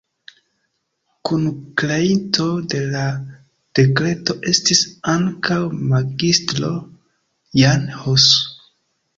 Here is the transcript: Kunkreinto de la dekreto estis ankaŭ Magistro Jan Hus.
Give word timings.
Kunkreinto 1.29 2.45
de 2.73 2.79
la 2.95 3.03
dekreto 3.81 4.37
estis 4.53 4.83
ankaŭ 5.15 5.61
Magistro 5.93 6.73
Jan 7.63 7.89
Hus. 8.01 8.31